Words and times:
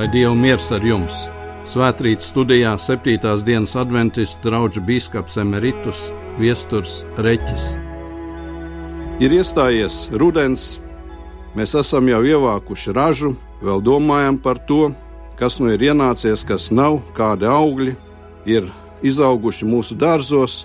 Lai 0.00 0.08
Dieva 0.08 0.32
miers 0.32 0.70
ar 0.72 0.80
jums! 0.80 1.26
Svētrīt 1.68 2.22
studijā 2.24 2.70
7. 2.80 3.18
dienas 3.44 3.74
adventistu 3.76 4.48
draugu 4.48 4.80
biskups 4.80 5.34
Emeritus 5.36 6.06
Viesturs 6.38 7.02
Reķis. 7.20 7.64
Ir 9.20 9.34
iestājies 9.36 10.06
rudens, 10.22 10.78
mēs 11.52 11.74
esam 11.76 12.08
jau 12.08 12.22
ievākuši 12.24 12.94
ražu, 12.96 13.34
vēl 13.60 13.82
domājam 13.84 14.38
par 14.40 14.62
to, 14.70 14.88
kas 15.36 15.58
nu 15.60 15.68
ir 15.74 15.84
ienācies, 15.90 16.46
kas 16.48 16.70
nav, 16.72 17.02
kādi 17.12 17.44
augļi 17.50 17.92
ir 18.48 18.70
izauguši 19.04 19.68
mūsu 19.68 19.98
dārzos, 20.00 20.62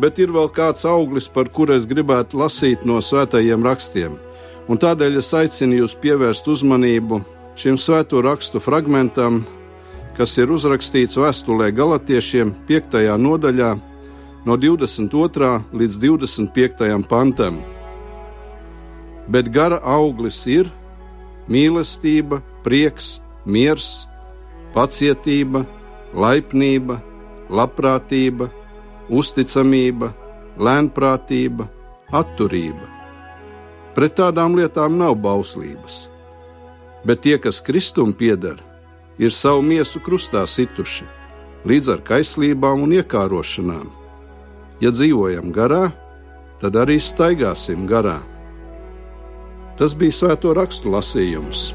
bet 0.00 0.22
ir 0.24 0.32
vēl 0.32 0.48
kāds 0.56 0.88
auglis, 0.88 1.28
par 1.28 1.52
kuru 1.52 1.76
es 1.76 1.84
gribētu 1.90 2.40
lasīt 2.40 2.88
no 2.88 2.96
svētajiem 3.04 3.60
rakstiem. 3.68 4.16
Un 4.72 4.80
tādēļ 4.80 5.20
es 5.20 5.34
aicinu 5.36 5.82
jūs 5.82 5.98
pievērst 6.00 6.48
uzmanību 6.48 7.20
šim 7.60 7.76
svēto 7.76 8.22
rakstu 8.24 8.60
fragmentam, 8.62 9.42
kas 10.16 10.32
ir 10.40 10.48
uzrakstīts 10.54 11.18
vēstulē 11.20 11.68
Galatiešiem 11.76 12.54
5. 12.68 12.94
nodaļā, 13.20 13.70
no 14.48 14.54
22. 14.56 15.50
līdz 15.76 15.98
25. 16.00 16.86
pantam. 17.10 17.58
Bet 19.28 19.50
gara 19.52 19.76
auglis 19.84 20.38
ir 20.48 20.70
mīlestība, 21.52 22.40
prieks, 22.64 23.18
miers, 23.44 24.06
pacietība, 24.72 25.66
laipnība, 26.16 26.96
labprātība, 27.52 28.48
uzticamība, 29.10 30.14
lēnprātība, 30.56 31.68
atturība. 32.22 32.88
Pret 33.92 34.16
tādām 34.16 34.56
lietām 34.56 34.96
nav 34.96 35.18
bauslības 35.20 36.06
bet 37.04 37.22
tie, 37.24 37.38
kas 37.38 37.60
Kristum 37.64 38.12
pieder, 38.12 38.60
ir 39.18 39.32
savu 39.32 39.62
miesu 39.62 40.00
krustā 40.00 40.44
situši, 40.46 41.06
līdz 41.68 41.94
ar 41.96 42.04
kaislībām 42.04 42.84
un 42.86 42.94
iekārošanām. 43.00 43.88
Ja 44.80 44.92
dzīvojam 44.92 45.52
garā, 45.52 45.90
tad 46.60 46.76
arī 46.76 46.96
staigāsim 47.00 47.86
garā. 47.88 48.18
Tas 49.80 49.96
bija 49.96 50.12
svēto 50.12 50.54
rakstu 50.56 50.92
lasījums. 50.92 51.70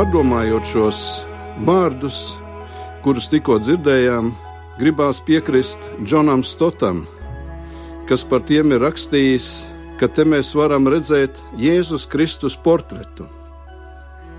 Pārdomājot 0.00 0.64
šos 0.64 0.98
vārdus, 1.68 2.30
kurus 3.04 3.26
tikko 3.28 3.58
dzirdējām, 3.60 4.30
gribās 4.78 5.18
piekrist 5.20 5.82
Džonam 6.00 6.40
Stotam, 6.40 7.02
kas 8.08 8.24
par 8.24 8.40
tiem 8.48 8.72
ir 8.72 8.80
rakstījis, 8.80 9.48
ka 10.00 10.08
te 10.08 10.24
mēs 10.24 10.54
varam 10.56 10.88
redzēt 10.88 11.42
Jēzus 11.60 12.08
Kristus 12.08 12.56
portretu. 12.56 13.26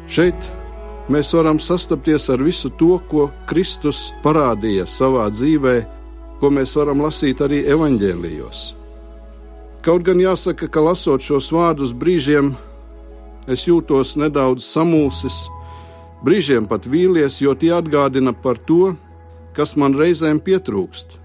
Šeit 0.10 0.50
mēs 1.14 1.30
varam 1.38 1.62
sastapties 1.62 2.26
ar 2.34 2.42
visu 2.42 2.74
to, 2.82 2.98
ko 3.06 3.28
Kristus 3.46 4.08
parādīja 4.26 4.90
savā 4.90 5.28
dzīvē, 5.30 5.76
ko 6.42 6.50
mēs 6.58 6.74
varam 6.80 7.06
lasīt 7.06 7.46
arī 7.46 7.62
evaņģēlijos. 7.70 8.66
Kaut 9.86 10.10
gan 10.10 10.26
jāsaka, 10.26 10.74
ka 10.74 10.88
lasot 10.90 11.22
šos 11.22 11.54
vārdus 11.54 11.94
brīžiem 11.94 12.56
es 13.48 13.66
jūtos 13.68 14.16
nedaudz 14.20 14.66
samulsis, 14.66 15.48
brīžiem 16.26 16.68
pat 16.70 16.86
vīlies, 16.86 17.42
jo 17.42 17.56
tie 17.56 17.74
atgādina 17.78 18.34
par 18.34 18.60
to, 18.60 18.94
kas 19.58 19.76
man 19.76 19.98
reizēm 19.98 20.40
pietrūkst. 20.44 21.18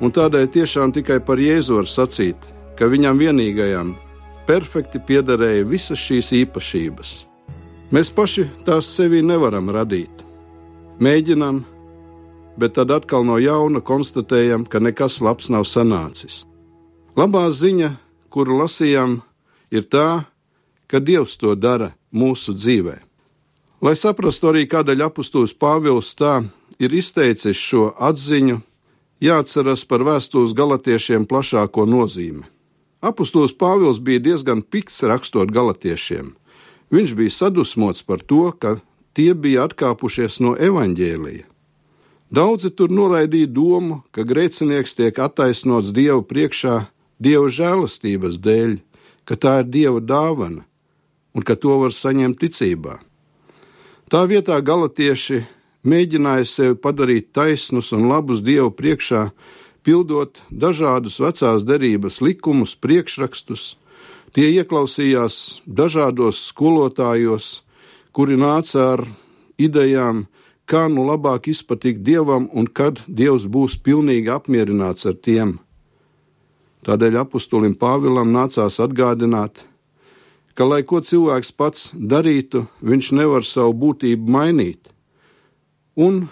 Un 0.00 0.14
tādēļ 0.14 0.46
tiešām 0.54 0.94
tikai 0.94 1.18
par 1.24 1.40
Jēzu 1.42 1.80
var 1.80 1.88
sacīt, 1.90 2.38
ka 2.78 2.86
viņam 2.86 3.18
vienīgajam 3.18 3.96
perfekti 4.46 5.00
piederēja 5.02 5.66
visas 5.68 6.00
šīs 6.00 6.30
īpašības. 6.44 7.14
Mēs 7.92 8.12
paši 8.14 8.46
tās 8.66 8.88
sevi 8.94 9.22
nevaram 9.24 9.70
radīt. 9.74 10.24
Mēģinām, 11.02 11.62
bet 12.58 12.74
tad 12.78 12.92
atkal 12.94 13.26
no 13.26 13.38
jauna 13.40 13.80
konstatējam, 13.80 14.66
ka 14.66 14.80
nekas 14.82 15.20
labs 15.24 15.50
nav 15.52 15.66
sanācis. 15.68 16.42
Labā 17.18 17.48
ziņa, 17.50 17.92
kuru 18.30 18.60
lasījām, 18.62 19.20
ir 19.74 19.86
tā, 19.90 20.24
ka 20.88 20.98
Dievs 20.98 21.36
to 21.36 21.54
dara 21.54 21.92
mūsu 22.12 22.56
dzīvē. 22.56 22.96
Lai 23.84 23.94
saprastu 23.94 24.50
arī, 24.50 24.64
kādēļ 24.66 25.04
apustulis 25.06 25.54
Pāvils 25.54 26.14
tā 26.18 26.40
ir 26.82 26.94
izteicis 26.94 27.60
šo 27.60 27.92
atziņu, 27.94 28.58
jāatceras 29.22 29.84
par 29.86 30.02
vēstules 30.06 30.54
galotiešiem 30.58 31.28
plašāko 31.30 31.86
nozīmi. 31.86 32.42
Apustulis 32.98 33.54
Pāvils 33.54 34.00
bija 34.02 34.24
diezgan 34.24 34.64
pikts 34.66 35.04
rakstot 35.06 35.52
galotiešiem. 35.54 36.34
Viņš 36.90 37.14
bija 37.14 37.36
sadusmots 37.36 38.02
par 38.02 38.24
to, 38.24 38.48
ka 38.50 38.80
tie 39.14 39.34
bija 39.34 39.68
atkāpušies 39.68 40.40
no 40.42 40.56
evaņģēlija. 40.58 41.46
Daudzi 42.34 42.70
tur 42.76 42.92
noraidīja 42.92 43.48
domu, 43.48 44.02
ka 44.12 44.26
grēcinieks 44.26 44.98
tiek 44.98 45.16
attaisnots 45.16 45.94
Dieva 45.96 46.20
priekšā 46.20 46.88
Dieva 47.18 47.48
žēlastības 47.48 48.36
dēļ, 48.44 48.76
ka 49.24 49.36
tā 49.40 49.54
ir 49.62 49.70
Dieva 49.72 50.02
dāvana, 50.04 50.67
un 51.38 51.44
ka 51.46 51.54
to 51.54 51.76
var 51.78 51.94
saņemt 51.94 52.40
ticībā. 52.42 52.98
Tā 54.10 54.24
vietā 54.26 54.56
galatieši 54.58 55.44
mēģināja 55.86 56.46
sevi 56.50 56.78
padarīt 56.82 57.30
taisnus 57.36 57.92
un 57.94 58.08
labus 58.10 58.42
Dievu 58.42 58.72
priekšā, 58.74 59.28
pildot 59.86 60.42
dažādus 60.50 61.20
vecās 61.22 61.62
derības 61.62 62.18
likumus, 62.24 62.74
priekšrakstus. 62.74 63.76
Tie 64.34 64.50
ieklausījās 64.58 65.62
dažādos 65.64 66.42
skolotājos, 66.50 67.62
kuri 68.12 68.34
nāca 68.40 68.96
ar 68.96 69.04
idejām, 69.62 70.26
kā 70.66 70.88
nu 70.90 71.06
labāk 71.06 71.48
izpatikt 71.54 72.02
dievam 72.02 72.50
un 72.52 72.66
kad 72.66 73.00
dievs 73.06 73.46
būs 73.46 73.78
pilnīgi 73.86 74.34
apmierināts 74.34 75.06
ar 75.08 75.14
tiem. 75.14 75.56
Tādēļ 76.84 77.22
apustulim 77.22 77.78
Pāvilam 77.78 78.32
nācās 78.34 78.80
atgādināt, 78.82 79.64
ka, 80.58 80.66
lai 80.66 80.82
ko 80.82 80.98
cilvēks 80.98 81.52
pats 81.54 81.92
darītu, 81.94 82.64
viņš 82.82 83.12
nevar 83.14 83.46
savu 83.46 83.76
būtību 83.78 84.32
mainīt. 84.34 84.90
Un 85.94 86.24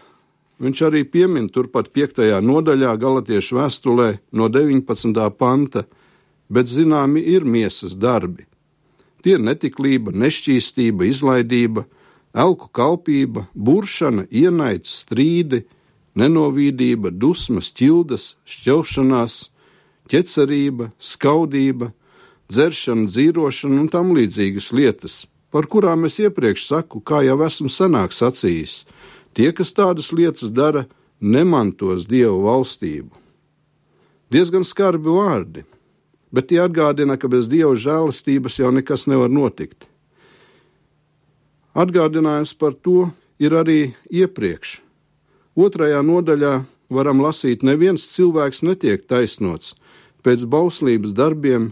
viņš 0.62 0.82
arī 0.88 1.04
piemin 1.06 1.46
turpat 1.52 1.92
5. 1.94 2.24
nodaļā 2.42 2.96
Galatiešu 2.98 3.60
vēstulē 3.60 4.08
no 4.34 4.48
19. 4.50 5.22
panta, 5.38 5.84
bet 6.50 6.66
zināmi 6.66 7.22
ir 7.22 7.46
miesas 7.46 7.94
darbi. 7.94 8.48
Tie 9.22 9.36
ir 9.36 9.42
netiklība, 9.42 10.14
nešķīstība, 10.14 11.06
izlaidība, 11.06 11.86
elku 12.34 12.66
kalpība, 12.74 13.46
buršana, 13.54 14.26
ienaids, 14.30 14.90
strīdi, 15.02 15.64
nenovīdība, 16.18 17.10
dusmas, 17.14 17.70
ķildas, 17.74 18.36
šķelšanās, 18.46 19.38
ķecerība, 20.10 20.90
skaudība, 20.98 21.92
dzeršana, 22.50 23.08
dzīvošana 23.10 23.80
un 23.82 23.88
tam 23.92 24.12
līdzīgas 24.16 24.70
lietas, 24.76 25.16
par 25.50 25.68
kurām 25.70 26.06
es 26.08 26.18
iepriekš 26.22 26.66
saku, 26.68 27.00
kā 27.00 27.22
jau 27.26 27.38
esmu 27.46 27.70
senāk 27.72 28.14
sacījis. 28.14 28.84
Tie, 29.36 29.50
kas 29.52 29.74
tādas 29.76 30.12
lietas 30.16 30.52
dara, 30.52 30.86
nemantos 31.20 32.06
dievu 32.08 32.44
valstību. 32.46 33.12
Diezgan 34.32 34.64
skarbi 34.66 35.12
vārdi, 35.12 35.64
bet 36.34 36.48
tie 36.50 36.58
atgādina, 36.64 37.16
ka 37.20 37.28
bez 37.30 37.46
dieva 37.50 37.76
žēlastības 37.78 38.58
jau 38.58 38.72
nekas 38.74 39.06
nevar 39.10 39.30
notikt. 39.30 39.86
Atgādinājums 41.76 42.54
par 42.56 42.74
to 42.74 43.10
ir 43.38 43.54
arī 43.54 43.94
iepriekš. 44.08 44.80
Otrajā 45.56 46.00
nodaļā 46.04 46.54
varam 46.92 47.20
lasīt, 47.20 47.64
neviens 47.64 48.04
cilvēks 48.14 48.64
netiek 48.64 49.04
taisnots 49.08 49.74
pēc 50.26 50.42
bauslības 50.50 51.12
darbiem, 51.14 51.70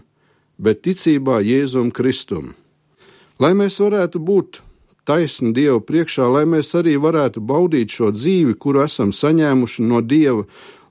bet 0.57 0.83
ticībā 0.85 1.41
Jēzum 1.43 1.91
Kristum. 1.91 2.53
Lai 3.39 3.51
mēs 3.57 3.79
varētu 3.83 4.21
būt 4.23 4.61
taisni 5.05 5.53
Dieva 5.53 5.81
priekšā, 5.83 6.27
lai 6.31 6.45
mēs 6.49 6.73
arī 6.79 6.95
varētu 7.01 7.43
baudīt 7.43 7.93
šo 7.93 8.11
dzīvi, 8.15 8.55
kuru 8.57 8.85
esam 8.85 9.11
saņēmuši 9.13 9.85
no 9.85 10.01
Dieva, 10.01 10.45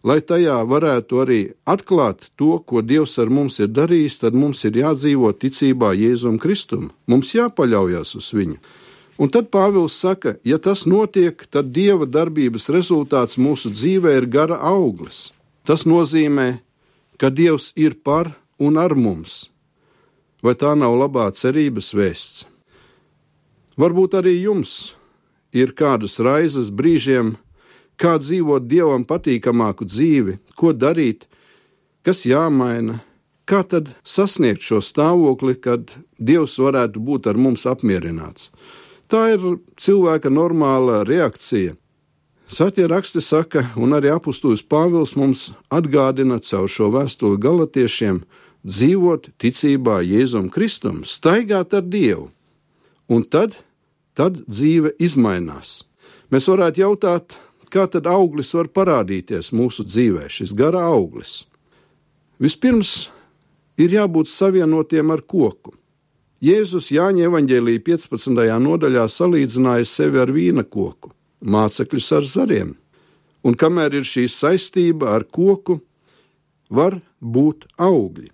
lai 0.05 0.21
tajā 0.21 0.61
varētu 0.69 1.21
arī 1.25 1.41
atklāt 1.65 2.29
to, 2.37 2.59
ko 2.61 2.83
Dievs 2.85 3.17
ar 3.19 3.33
mums 3.33 3.59
ir 3.61 3.73
darījis, 3.73 4.21
tad 4.23 4.37
mums 4.37 4.65
ir 4.69 4.77
jādzīvo 4.83 5.33
ticībā 5.33 5.95
Jēzum 5.97 6.39
Kristum. 6.39 6.91
Mums 7.09 7.35
jāpaļaujas 7.35 8.15
uz 8.21 8.33
viņu. 8.37 8.61
Un 9.15 9.31
tad 9.31 9.49
Pāvils 9.55 9.95
saka, 9.95 10.35
ja 10.45 10.59
tas 10.59 10.85
notiek, 10.91 11.47
tad 11.51 11.71
Dieva 11.73 12.07
darbības 12.07 12.67
rezultāts 12.75 13.39
mūsu 13.39 13.71
dzīvē 13.71 14.17
ir 14.19 14.27
gara 14.27 14.59
auglis. 14.59 15.31
Tas 15.65 15.87
nozīmē, 15.87 16.59
ka 17.17 17.31
Dievs 17.31 17.73
ir 17.79 17.95
par 18.03 18.35
un 18.59 18.77
ar 18.77 18.95
mums. 18.99 19.54
Vai 20.45 20.53
tā 20.61 20.75
nav 20.77 20.93
labā 21.01 21.31
cerības 21.33 21.95
vēsts? 21.97 22.45
Varbūt 23.81 24.19
arī 24.21 24.37
jums 24.43 24.93
ir 25.57 25.73
kādas 25.73 26.19
raizes 26.21 26.69
brīžiem, 26.69 27.35
kā 27.97 28.19
dzīvot 28.21 28.67
dievam 28.69 29.07
patīkamāku 29.09 29.87
dzīvi, 29.89 30.37
ko 30.59 30.75
darīt, 30.77 31.25
kas 32.05 32.27
jāmaina, 32.29 33.01
kā 33.49 33.63
tad 33.65 33.95
sasniegt 34.05 34.61
šo 34.61 34.83
stāvokli, 34.85 35.57
kad 35.57 35.97
dievs 36.19 36.59
varētu 36.61 37.01
būt 37.01 37.31
ar 37.31 37.41
mums 37.41 37.65
apmierināts. 37.71 38.51
Tā 39.09 39.25
ir 39.35 39.43
cilvēka 39.81 40.31
normāla 40.33 41.03
reakcija. 41.09 41.75
Svētie 42.49 42.85
raksti 42.89 43.23
saka, 43.25 43.65
un 43.81 43.97
arī 43.97 44.11
apustulis 44.13 44.63
Pāvils 44.63 45.15
mums 45.17 45.53
atgādina 45.73 46.37
caur 46.45 46.69
šo 46.69 46.91
vēstuli 46.93 47.41
galotiešiem, 47.41 48.21
dzīvot 48.65 49.31
ticībā 49.41 50.01
Jēzum 50.05 50.49
Kristum, 50.53 51.03
staigāt 51.05 51.77
ar 51.77 51.85
Dievu. 51.85 52.31
Un 53.13 53.25
tad, 53.29 53.57
tad 54.17 54.41
dzīve 54.49 54.95
izmainās. 54.99 55.83
Mēs 56.33 56.49
varētu 56.49 56.81
jautāt, 56.81 57.37
kā 57.69 57.85
tad 57.91 58.09
auglis 58.09 58.55
var 58.57 58.71
parādīties 58.73 59.53
mūsu 59.53 59.85
dzīvē, 59.85 60.29
šis 60.33 60.55
gara 60.57 60.87
auglis? 60.89 61.43
Vispirms 62.41 63.11
ir 63.79 63.95
jābūt 63.95 64.31
savienotiem 64.33 65.13
ar 65.13 65.23
koku. 65.23 65.75
Jēzus 66.45 66.91
Jāņa 66.93 67.29
evanģēlīja 67.29 67.83
15. 67.87 68.41
nodaļā 68.61 69.05
salīdzināja 69.09 69.87
sevi 69.89 70.21
ar 70.21 70.33
vīna 70.35 70.65
koku, 70.65 71.13
mācekļus 71.41 72.11
ar 72.19 72.27
zariem, 72.29 72.75
un 73.45 73.57
kamēr 73.57 74.01
ir 74.01 74.09
šī 74.09 74.27
saistība 74.29 75.15
ar 75.17 75.25
koku, 75.25 75.79
var 76.69 76.99
būt 77.21 77.69
augļi. 77.81 78.29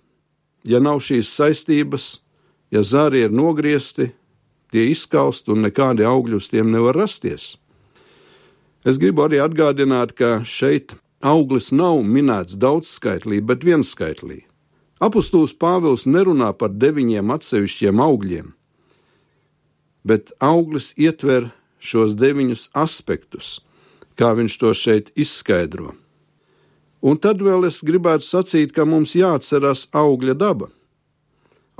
Ja 0.67 0.79
nav 0.79 1.01
šīs 1.01 1.31
saistības, 1.33 2.19
ja 2.71 2.83
zari 2.83 3.23
ir 3.25 3.33
nogriezti, 3.33 4.11
tie 4.71 4.87
izskaust 4.91 5.49
un 5.51 5.65
nekādi 5.65 6.05
augļi 6.07 6.37
uz 6.37 6.49
tiem 6.51 6.71
nevar 6.71 6.95
rasties. 6.95 7.55
Es 8.85 8.97
gribu 9.01 9.25
arī 9.25 9.41
atgādināt, 9.41 10.15
ka 10.17 10.41
šeit 10.45 10.95
auglis 11.21 11.69
nav 11.73 12.01
minēts 12.05 12.57
daudzskaitlī, 12.57 13.41
bet 13.45 13.65
vienskaitlī. 13.65 14.41
Apostols 15.01 15.53
Pāvils 15.57 16.05
nerunā 16.05 16.51
par 16.57 16.73
deviņiem 16.73 17.33
atsevišķiem 17.33 18.01
augļiem, 18.01 18.53
bet 20.05 20.29
auglis 20.41 20.91
ietver 20.97 21.49
šos 21.81 22.13
deviņus 22.17 22.69
aspektus, 22.77 23.59
kā 24.17 24.33
viņš 24.37 24.57
to 24.61 24.73
šeit 24.77 25.09
izskaidro. 25.17 25.95
Un 27.01 27.17
tad 27.17 27.41
vēl 27.41 27.65
es 27.65 27.81
gribētu 27.81 28.25
sacīt, 28.25 28.73
ka 28.75 28.85
mums 28.85 29.15
jāatcerās 29.17 29.87
augļa 29.97 30.35
daba. 30.37 30.69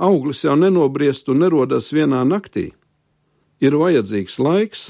Auglis 0.02 0.42
jau 0.42 0.56
nenobriest 0.58 1.28
un 1.30 1.44
nerodas 1.44 1.92
vienā 1.94 2.24
naktī. 2.26 2.72
Ir 3.62 3.76
vajadzīgs 3.78 4.40
laiks, 4.42 4.82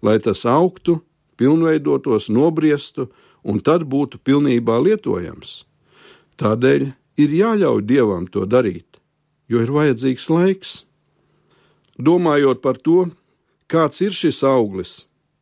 lai 0.00 0.16
tas 0.24 0.46
augtu 0.48 1.02
pilnveidotos, 1.36 2.30
nobriestu 2.32 3.10
un 3.44 3.60
tad 3.60 3.84
būtu 3.84 4.20
pilnībā 4.24 4.78
lietojams. 4.80 5.64
Tādēļ 6.40 6.86
ir 7.20 7.34
jāļauj 7.36 7.82
dievam 7.84 8.24
to 8.32 8.46
darīt, 8.48 8.96
jo 9.48 9.60
ir 9.60 9.72
vajadzīgs 9.72 10.28
laiks. 10.32 10.72
Domājot 12.00 12.62
par 12.64 12.80
to, 12.80 13.10
kāds 13.68 14.00
ir 14.00 14.16
šis 14.16 14.40
auglis, 14.48 14.94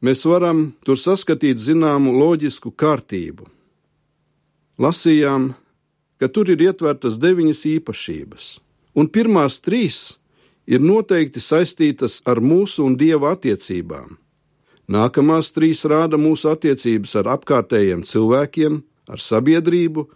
mēs 0.03 0.25
varam 0.27 0.73
tur 0.83 0.99
saskatīt 0.99 1.63
zināmu 1.63 2.17
loģisku 2.19 2.75
kārtību. 2.75 3.47
Lasījām, 4.79 5.53
ka 6.23 6.29
tur 6.31 6.51
ir 6.55 6.63
ietvertas 6.63 7.19
deviņas 7.19 7.65
īpašības, 7.67 8.47
un 8.95 9.11
pirmās 9.11 9.59
trīs 9.65 10.19
ir 10.71 10.85
noteikti 10.85 11.43
saistītas 11.43 12.21
ar 12.29 12.39
mūsu 12.39 12.85
un 12.87 12.95
dieva 13.01 13.33
attiecībām. 13.35 14.15
Nākamās 14.89 15.51
trīs 15.53 15.83
rāda 15.85 16.17
mūsu 16.21 16.53
attiecības 16.53 17.17
ar 17.21 17.33
apkārtējiem 17.35 18.07
cilvēkiem, 18.09 18.79
ar 19.11 19.21
sabiedrību, 19.21 20.07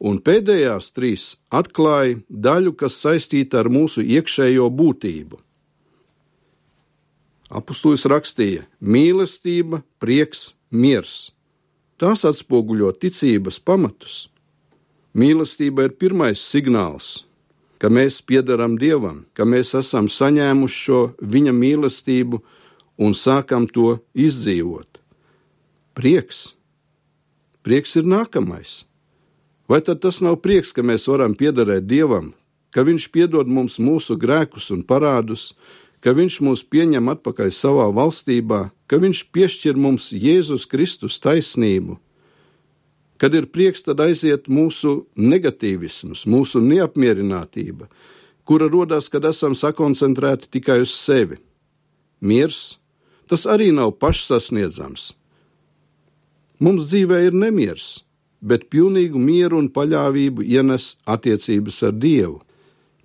un 0.00 0.18
pēdējās 0.18 0.90
trīs 0.96 1.26
atklāja 1.52 2.18
daļu, 2.28 2.72
kas 2.72 2.98
saistīta 3.04 3.60
ar 3.62 3.70
mūsu 3.70 4.02
iekšējo 4.02 4.66
būtību. 4.80 5.38
Apustulis 7.46 8.02
rakstīja: 8.10 8.64
mīlestība, 8.80 9.84
prieks, 10.02 10.54
miers. 10.70 11.35
Tās 11.96 12.26
atspoguļo 12.28 12.90
ticības 13.00 13.56
pamatus. 13.64 14.26
Mīlestība 15.16 15.86
ir 15.86 15.94
pirmais 15.96 16.42
signāls, 16.44 17.24
ka 17.80 17.88
mēs 17.88 18.18
piedaram 18.20 18.74
Dievam, 18.76 19.22
ka 19.32 19.46
mēs 19.48 19.72
esam 19.78 20.10
saņēmuši 20.12 20.76
šo 20.76 21.00
Viņa 21.24 21.54
mīlestību 21.56 22.42
un 23.00 23.16
sākam 23.16 23.64
to 23.64 23.96
izdzīvot. 24.12 25.00
Prieks. 25.96 26.52
Prieks 27.64 27.96
ir 27.96 28.04
nākamais. 28.04 28.84
Vai 29.64 29.80
tad 29.80 30.04
tas 30.04 30.20
nav 30.20 30.42
prieks, 30.44 30.76
ka 30.76 30.84
mēs 30.84 31.08
varam 31.08 31.32
piederēt 31.32 31.88
Dievam, 31.88 32.34
ka 32.76 32.84
Viņš 32.84 33.08
piedod 33.08 33.48
mums 33.48 33.80
mūsu 33.80 34.18
grēkus 34.20 34.68
un 34.76 34.84
parādus, 34.84 35.54
ka 36.06 36.12
Viņš 36.14 36.36
mūs 36.46 36.60
pieņem 36.70 37.08
atpakaļ 37.10 37.48
savā 37.50 37.88
valstībā, 37.90 38.68
ka 38.86 39.00
Viņš 39.02 39.24
piešķir 39.34 39.74
mums 39.74 40.12
Jēzus 40.14 40.68
Kristus 40.70 41.18
taisnību? 41.18 41.96
Kad 43.18 43.34
ir 43.34 43.48
prieks, 43.50 43.82
tad 43.82 43.98
aiziet 44.04 44.46
mūsu 44.46 45.08
negatīvisms, 45.18 46.22
mūsu 46.30 46.62
neapmierinātība, 46.62 47.88
kura 48.46 48.70
rodas, 48.70 49.10
kad 49.10 49.26
esam 49.26 49.58
sakoncentrēti 49.58 50.52
tikai 50.54 50.78
uz 50.84 50.94
sevi. 50.94 51.40
Miers, 52.22 52.78
tas 53.26 53.48
arī 53.50 53.72
nav 53.74 53.96
pašsasniedzams. 53.98 55.10
Mums 56.62 56.86
dzīvē 56.86 57.24
ir 57.26 57.34
nemieris, 57.34 58.04
bet 58.38 58.70
pilnīgu 58.70 59.18
mieru 59.18 59.58
un 59.58 59.72
paļāvību 59.74 60.46
ienes 60.46 60.94
attiecības 61.02 61.82
ar 61.88 61.98
Dievu, 61.98 62.44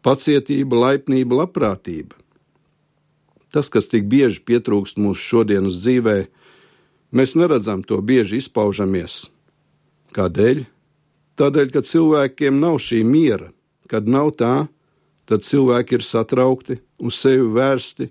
pacietība, 0.06 0.86
laipnība, 0.86 1.42
labprātība. 1.42 2.21
Tas, 3.52 3.68
kas 3.68 3.90
tik 3.92 4.08
bieži 4.08 4.40
pietrūkst 4.48 5.00
mūsu 5.02 5.22
šodienas 5.22 5.82
dzīvē, 5.84 6.18
mēs 7.12 7.36
neredzam 7.36 7.84
to 7.84 8.00
bieži 8.00 8.40
izpaužamies. 8.40 9.26
Kādēļ? 10.16 10.64
Tādēļ, 11.40 11.72
ka 11.74 11.82
cilvēkiem 11.84 12.60
nav 12.62 12.80
šī 12.84 13.02
miera, 13.08 13.50
kad 13.92 14.08
nav 14.08 14.32
tā, 14.40 14.56
tad 15.28 15.44
cilvēki 15.48 16.00
ir 16.00 16.06
satraukti, 16.06 16.80
uz 17.04 17.18
sevi 17.20 17.48
vērsti, 17.56 18.08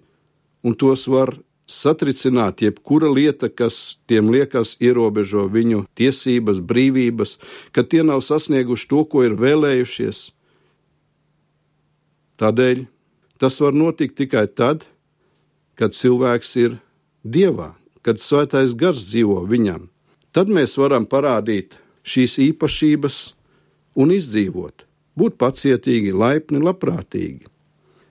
un 0.64 0.76
tos 0.76 1.06
var 1.08 1.34
satricināt 1.70 2.64
jebkura 2.64 3.08
lieta, 3.12 3.48
kas 3.48 4.00
tiem 4.10 4.32
liekas 4.34 4.74
ierobežo 4.82 5.46
viņu 5.52 5.84
tiesības, 5.96 6.60
brīvības, 6.60 7.36
ka 7.72 7.84
tie 7.86 8.02
nav 8.06 8.24
sasnieguši 8.26 8.88
to, 8.90 9.04
ko 9.06 9.24
ir 9.28 9.36
vēlējušies. 9.38 10.22
Tādēļ 12.40 12.86
tas 13.40 13.60
var 13.62 13.76
notikt 13.76 14.18
tikai 14.20 14.48
tad, 14.48 14.88
kad 15.80 15.96
cilvēks 15.96 16.52
ir 16.60 16.76
dievā, 17.24 17.72
kad 18.04 18.20
svētais 18.20 18.76
gars 18.76 19.08
dzīvo 19.08 19.40
viņam. 19.48 19.88
Tad 20.36 20.52
mēs 20.52 20.76
varam 20.78 21.08
parādīt 21.08 21.78
šīs 22.04 22.36
īpašības 22.50 23.18
un 23.98 24.12
izdzīvot, 24.14 24.86
būt 25.16 25.40
pacietīgi, 25.40 26.12
laipni, 26.12 26.60
labprātīgi. 26.62 27.48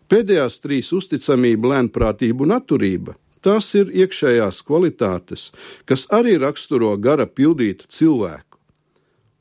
Pēdējās 0.10 0.60
trīs- 0.66 0.92
uzticamība, 1.00 1.76
lēnprātība 1.76 2.44
un 2.44 2.58
atturība 2.58 3.16
Tās 3.40 3.72
ir 3.80 3.88
iekšējās 3.96 4.60
kvalitātes, 4.68 5.50
kas 5.88 6.04
arī 6.12 6.36
raksturo 6.42 6.92
gara 7.00 7.24
pildītu 7.24 7.88
cilvēku. 7.88 8.58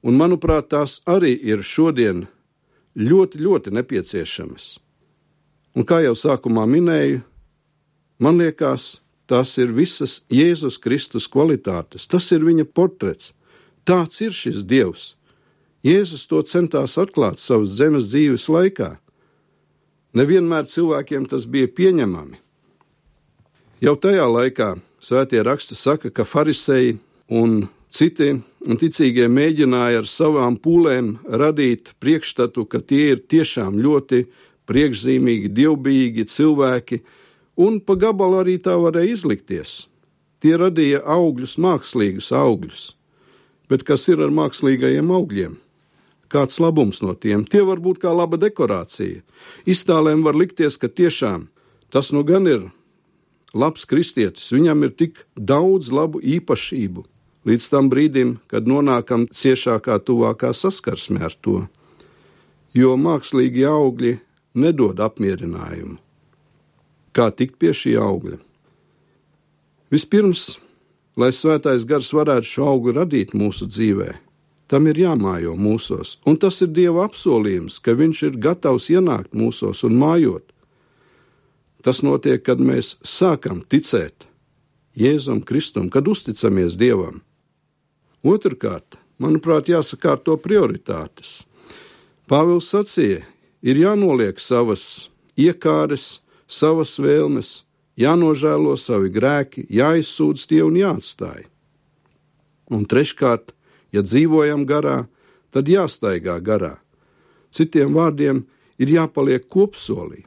Un, 0.07 0.15
manuprāt, 0.15 0.69
tās 0.71 1.01
arī 1.11 1.33
ir 1.35 1.65
šodien 1.67 2.29
ļoti, 2.95 3.41
ļoti 3.43 3.75
nepieciešamas. 3.75 4.69
Un 5.75 5.87
kā 5.87 5.99
jau 6.05 6.15
sākumā 6.15 6.63
minēju, 6.71 7.25
Man 8.19 8.41
liekas, 8.41 8.99
tās 9.31 9.55
ir 9.63 9.71
visas 9.75 10.23
Jēzus 10.33 10.81
Kristus 10.83 11.29
kvalitātes, 11.31 12.09
tas 12.11 12.27
ir 12.35 12.43
viņa 12.47 12.67
portrets. 12.75 13.33
Tāds 13.87 14.21
ir 14.25 14.35
šis 14.35 14.65
Dievs. 14.67 15.15
Jēzus 15.87 16.27
to 16.27 16.43
centās 16.43 16.99
atklāt 16.99 17.39
savas 17.39 17.77
zemes 17.79 18.11
dzīves 18.11 18.49
laikā. 18.51 18.97
Nevienmēr 20.19 20.67
cilvēkiem 20.67 21.29
tas 21.31 21.47
bija 21.47 21.71
pieņemami. 21.71 22.41
Jau 23.85 23.95
tajā 23.95 24.27
laikā 24.27 24.73
svētie 24.99 25.45
raksti 25.47 25.77
saka, 25.79 26.11
ka 26.11 26.27
farisēji 26.27 26.97
un 27.31 27.69
citi 27.95 28.33
ticīgie 28.67 29.29
mēģināja 29.31 30.03
ar 30.03 30.09
savām 30.11 30.59
pūlēm 30.59 31.15
radīt 31.31 31.95
priekšstatu, 32.03 32.67
ka 32.67 32.83
tie 32.83 33.15
ir 33.15 33.23
tiešām 33.31 33.79
ļoti 33.79 34.25
priekšzīmīgi, 34.69 35.53
dievbijīgi 35.55 36.27
cilvēki, 36.29 37.01
un 37.59 37.81
pa 37.83 37.99
gabalu 37.99 38.43
arī 38.43 38.57
tā 38.63 38.77
varēja 38.79 39.19
izlikties. 39.19 39.89
Tie 40.39 40.55
radīja 40.55 41.03
augļus, 41.03 41.57
mākslīgus 41.59 42.31
augļus. 42.31 42.85
Bet 43.69 43.83
kas 43.85 44.07
ir 44.09 44.23
ar 44.23 44.31
mākslīgajiem 44.33 45.11
augļiem? 45.11 45.59
Kāds 46.31 46.61
labums 46.61 47.03
no 47.03 47.15
tiem? 47.17 47.43
Tie 47.45 47.65
var 47.65 47.81
būt 47.83 48.01
kā 48.05 48.13
laba 48.15 48.39
dekorācija. 48.41 49.25
Iztālēm 49.67 50.23
var 50.25 50.39
likties, 50.39 50.77
ka 50.79 50.89
tiešām 50.89 51.49
tas 51.91 52.13
nu 52.13 52.23
gan 52.25 52.47
ir 52.47 52.69
labs 53.57 53.87
kristietis, 53.89 54.51
viņam 54.53 54.85
ir 54.85 54.93
tik 54.93 55.23
daudz 55.35 55.89
labu 55.93 56.21
īpašību, 56.21 57.05
līdz 57.49 57.69
tam 57.73 57.89
brīdim, 57.93 58.37
kad 58.47 58.69
nonākam 58.69 59.25
ciešākā, 59.33 59.99
tuvākā 60.05 60.53
saskarsmē 60.53 61.25
ar 61.31 61.37
to. 61.41 61.63
Jo 62.77 62.97
mākslīgi 63.01 63.65
augļi 63.65 64.19
nedod 64.61 65.01
apmierinājumu. 65.01 65.97
Kā 67.19 67.33
tikt 67.35 67.57
pie 67.59 67.73
šī 67.75 67.97
augļa? 67.99 68.37
Vispirms, 69.91 70.61
lai 71.19 71.33
svētais 71.35 71.83
gars 71.89 72.13
varētu 72.15 72.47
šo 72.47 72.67
augli 72.77 72.93
radīt 72.95 73.33
mūsu 73.35 73.67
dzīvē, 73.67 74.13
tam 74.71 74.87
ir 74.87 75.01
jāmājo 75.03 75.57
mūsos, 75.59 76.21
un 76.31 76.39
tas 76.39 76.61
ir 76.63 76.71
Dieva 76.77 77.09
apsolījums, 77.09 77.81
ka 77.83 77.97
Viņš 77.99 78.23
ir 78.29 78.39
gatavs 78.39 78.87
ienākt 78.95 79.35
mūsos 79.35 79.83
un 79.89 79.99
mājot. 79.99 80.47
Tas 81.83 82.05
notiek, 82.07 82.39
kad 82.47 82.63
mēs 82.63 83.01
sākam 83.03 83.65
ticēt 83.67 84.29
Jēzum 84.95 85.43
Kristum, 85.43 85.91
kad 85.91 86.07
uzticamies 86.07 86.79
Dievam. 86.79 87.25
Otrakārt, 88.23 88.95
manuprāt, 89.19 89.73
jāsakārto 89.75 90.39
prioritātes. 90.39 91.49
Pāvils 92.31 92.71
sacīja, 92.71 93.27
ir 93.67 93.83
jānoliek 93.83 94.39
savas 94.39 95.09
iekāres, 95.35 96.21
savas 96.49 96.97
vēlmes, 96.99 97.63
jānožēlo 98.01 98.75
savi 98.81 99.13
grēki, 99.13 99.67
jāizsūdz 99.71 100.49
tie 100.51 100.63
un 100.65 100.79
jāatstāj. 100.81 101.47
Un 102.73 102.85
treškārt, 102.89 103.55
ja 103.93 104.03
dzīvojam 104.05 104.67
garā, 104.69 105.07
tad 105.53 105.69
jāstaigā 105.69 106.39
garā. 106.45 106.77
Citiem 107.53 107.95
vārdiem 107.97 108.45
ir 108.79 108.93
jāpaliek 108.93 109.47
kopsolī, 109.49 110.25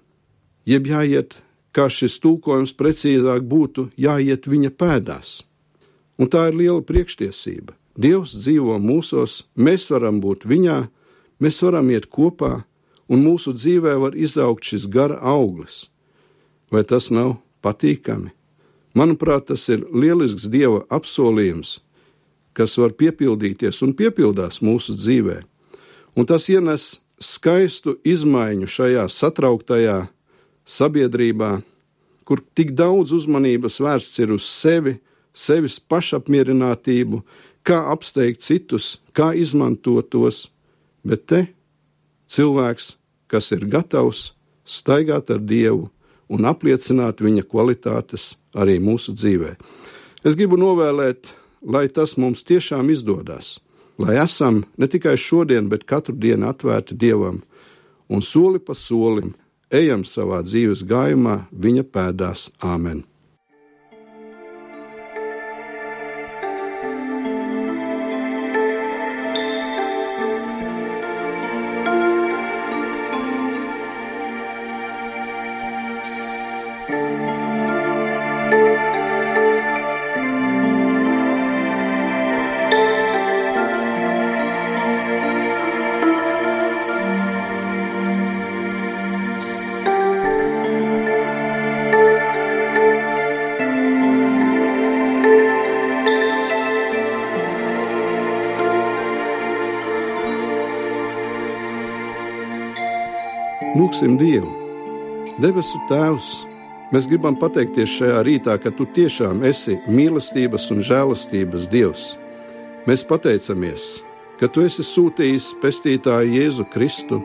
jeb 0.65 0.89
jāiet, 0.89 1.35
kā 1.71 1.87
šis 1.89 2.17
tulkojums 2.23 2.73
precīzāk 2.77 3.45
būtu, 3.47 3.91
jāiet 3.97 4.49
viņa 4.49 4.73
pēdās. 4.75 5.43
Un 6.19 6.29
tā 6.29 6.49
ir 6.49 6.57
liela 6.57 6.81
priekštiesība. 6.85 7.77
Dievs 7.97 8.33
dzīvo 8.37 8.77
mūsos, 8.81 9.45
mēs 9.55 9.89
varam 9.91 10.21
būt 10.23 10.45
viņā, 10.47 10.79
mēs 11.43 11.61
varam 11.63 11.89
iet 11.91 12.07
kopā, 12.07 12.63
un 13.11 13.23
mūsu 13.25 13.53
dzīvē 13.55 13.97
var 13.99 14.15
izaugt 14.15 14.67
šis 14.67 14.87
gara 14.91 15.17
auglis. 15.19 15.89
Vai 16.71 16.83
tas 16.87 17.09
nav 17.11 17.35
patīkami? 17.63 18.31
Manuprāt, 18.95 19.47
tas 19.51 19.67
ir 19.71 19.83
lielisks 19.91 20.49
Dieva 20.51 20.83
apsolījums, 20.91 21.79
kas 22.55 22.75
var 22.79 22.95
piepildīties 22.99 23.79
un 23.85 23.93
piepildās 23.95 24.59
mūsu 24.63 24.95
dzīvē. 24.97 25.37
Un 26.19 26.27
tas 26.27 26.49
ienes 26.51 26.99
skaistu 27.21 27.95
izmaiņu 28.03 28.67
šajā 28.67 29.05
satrauktajā 29.11 29.97
sabiedrībā, 30.67 31.61
kur 32.27 32.43
tik 32.55 32.73
daudz 32.75 33.15
uzmanības 33.15 33.79
vērsts 33.83 34.23
ir 34.23 34.35
uz 34.35 34.47
sevi, 34.47 34.97
sevis 35.31 35.79
pašapmierinātību, 35.79 37.21
kā 37.63 37.79
apsteigt 37.93 38.43
citus, 38.43 38.97
kā 39.15 39.31
izmantot 39.37 40.11
tos, 40.11 40.49
bet 41.07 41.27
te 41.31 41.45
cilvēks 42.31 42.95
kas 43.31 43.51
ir 43.55 43.63
gatavs 43.71 44.31
staigāt 44.67 45.31
ar 45.31 45.39
Dievu 45.39 45.87
un 46.31 46.47
apliecināt 46.47 47.21
viņa 47.21 47.43
kvalitātes 47.51 48.35
arī 48.55 48.79
mūsu 48.79 49.13
dzīvē. 49.17 49.55
Es 50.23 50.37
gribu 50.39 50.57
novēlēt, 50.61 51.33
lai 51.61 51.87
tas 51.89 52.15
mums 52.17 52.45
tiešām 52.47 52.89
izdodas, 52.93 53.59
lai 54.01 54.17
esam 54.23 54.63
ne 54.77 54.87
tikai 54.87 55.17
šodien, 55.19 55.67
bet 55.69 55.85
katru 55.89 56.15
dienu 56.15 56.49
atvērti 56.49 56.97
Dievam 56.97 57.41
un 58.11 58.21
soli 58.21 58.59
pa 58.59 58.75
solim 58.75 59.33
ejam 59.71 60.03
savā 60.07 60.41
dzīves 60.43 60.83
gājumā 60.87 61.45
viņa 61.51 61.87
pēdās 61.87 62.49
Āmen. 62.59 63.05
Lūksim 104.01 104.17
Dievu! 104.17 104.49
Debesu 105.37 105.77
Tēvs, 105.85 106.27
mēs 106.89 107.05
gribam 107.05 107.35
pateikties 107.37 107.91
šajā 107.99 108.23
rītā, 108.25 108.55
ka 108.57 108.71
Tu 108.73 108.87
tiešām 108.95 109.43
esi 109.45 109.75
mīlestības 109.85 110.71
un 110.73 110.81
žēlastības 110.81 111.67
Dievs. 111.69 112.05
Mēs 112.89 113.03
pateicamies, 113.05 114.01
ka 114.39 114.49
Tu 114.49 114.63
esi 114.65 114.81
sūtījis 114.81 115.51
pestītāju 115.61 116.33
Jēzu 116.33 116.65
Kristu, 116.73 117.19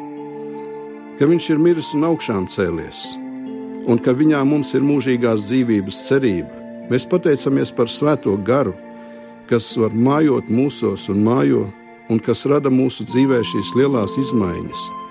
ka 1.17 1.25
Viņš 1.25 1.49
ir 1.55 1.63
miris 1.65 1.95
un 1.97 2.05
augšām 2.11 2.45
cēlies, 2.45 3.17
un 3.89 3.97
ka 3.97 4.13
Viņā 4.13 4.45
mums 4.45 4.75
ir 4.77 4.85
mūžīgās 4.85 5.49
dzīvības 5.49 6.03
cerība. 6.11 6.61
Mēs 6.93 7.09
pateicamies 7.09 7.73
par 7.73 7.89
Svēto 7.89 8.37
garu, 8.37 8.77
kas 9.49 9.73
var 9.81 9.97
mājot 9.97 10.53
mūsos 10.53 11.09
un 11.09 11.25
mājo, 11.25 11.71
un 12.13 12.21
kas 12.21 12.45
rada 12.45 12.69
mūsu 12.69 13.09
dzīvē 13.09 13.41
šīs 13.41 13.73
lielās 13.81 14.21
izmaiņas 14.21 15.06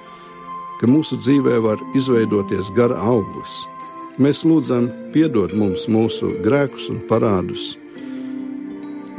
ka 0.80 0.90
mūsu 0.90 1.18
dzīvē 1.20 1.60
var 1.64 1.82
izveidoties 1.96 2.72
gara 2.76 2.98
auglis. 3.00 3.64
Mēs 4.20 4.46
lūdzam, 4.48 4.88
piedod 5.12 5.54
mums 5.56 5.90
mūsu 5.92 6.30
grēkus 6.44 6.88
un 6.92 7.02
parādus, 7.10 7.74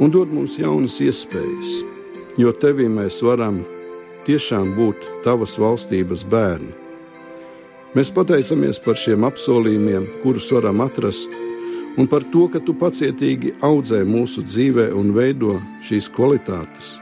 un 0.01 0.13
dod 0.13 0.31
mums 0.33 0.57
jaunas 0.57 0.97
iespējas, 1.05 1.81
jo 2.41 2.53
tevī 2.61 2.87
mēs 2.89 3.21
varam 3.25 3.59
tiešām 4.25 4.73
būt 4.77 5.05
tavas 5.25 5.57
valstības 5.61 6.25
bērni. 6.31 6.73
Mēs 7.97 8.09
pateicamies 8.13 8.81
par 8.83 8.97
šiem 8.99 9.25
apsolījumiem, 9.25 10.07
kurus 10.21 10.49
varam 10.53 10.81
atrast, 10.85 11.33
un 11.97 12.09
par 12.09 12.25
to, 12.33 12.45
ka 12.51 12.61
tu 12.61 12.75
pacietīgi 12.77 13.55
audzē 13.65 14.03
mūsu 14.05 14.43
dzīvē 14.45 14.89
un 14.97 15.13
veido 15.15 15.55
šīs 15.85 16.09
kvalitātes, 16.13 16.97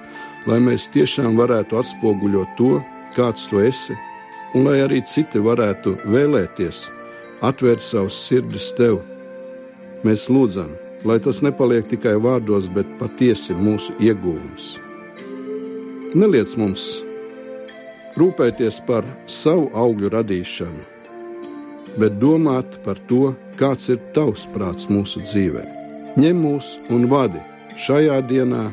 lai 0.48 0.60
mēs 0.64 0.88
tiešām 0.94 1.40
varētu 1.40 1.80
atspoguļot 1.80 2.60
to, 2.60 2.74
kāds 3.16 3.48
tu 3.52 3.64
esi 3.64 3.96
un 4.56 4.64
lai 4.64 4.80
arī 4.86 5.02
citi 5.04 5.42
varētu 5.44 5.98
vēlēties, 6.08 6.86
atvērt 7.44 7.84
savus 7.84 8.18
sirdis 8.24 8.72
tev. 8.78 9.02
Mēs 10.08 10.30
lūdzam, 10.32 10.72
lai 11.04 11.20
tas 11.20 11.42
nepaliek 11.44 11.88
tikai 11.92 12.16
vārdos, 12.24 12.70
bet 12.72 12.88
patiesi 13.00 13.56
mūsu 13.58 13.98
iegūms. 14.00 14.76
Neliec 16.16 16.56
mums 16.56 16.88
rūpēties 18.16 18.80
par 18.88 19.04
savu 19.28 19.68
augļu 19.76 20.14
radīšanu, 20.14 20.84
bet 22.00 22.16
domāt 22.22 22.80
par 22.86 23.02
to, 23.10 23.34
kāds 23.60 23.92
ir 23.92 24.00
tavs 24.16 24.48
prāts 24.56 24.88
mūsu 24.92 25.24
dzīvē. 25.26 25.66
Ņem 26.16 26.40
mūs 26.40 26.78
un 26.96 27.10
vadi 27.12 27.44
šajā 27.76 28.22
dienā 28.30 28.70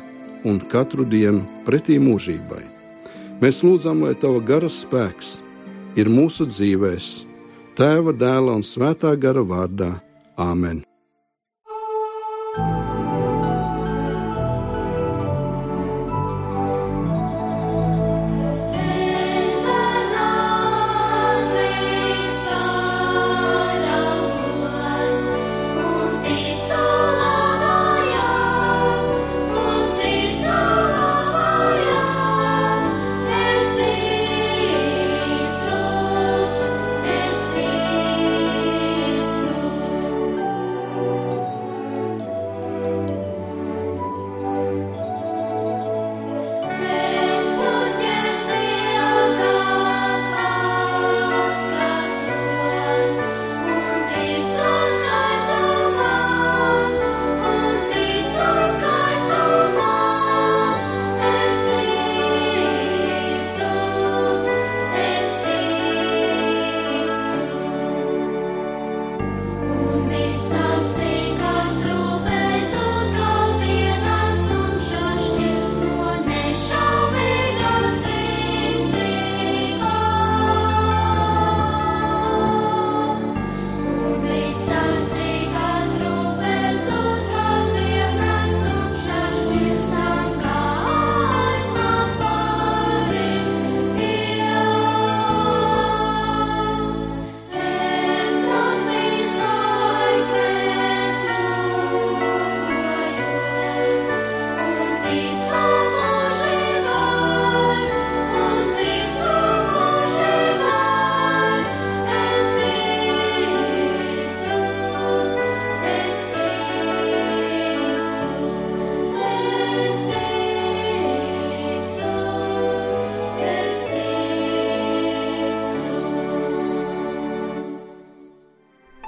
un 0.47 0.61
katru 0.71 1.03
dienu 1.03 1.43
pretī 1.67 1.99
mūžībai. 2.03 2.63
Mēs 3.43 3.65
lūdzam, 3.67 4.05
lai 4.07 4.15
tava 4.15 4.39
garas 4.47 4.85
spēks 4.85 5.41
ir 5.97 6.11
mūsu 6.13 6.49
dzīvēs, 6.49 7.11
Tēva, 7.73 8.13
dēla 8.13 8.59
un 8.59 8.65
svētā 8.67 9.15
gara 9.17 9.41
vārdā. 9.41 9.95
Āmen! 10.37 10.83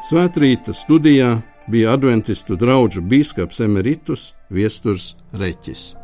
Svētrīta 0.05 0.75
studijā 0.77 1.31
bija 1.73 1.95
adventistu 1.97 2.59
draugu 2.61 3.01
biskups 3.09 3.63
Emeritus 3.65 4.35
Viesturs 4.53 5.15
Reķis. 5.33 6.04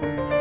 Bye. 0.00 0.35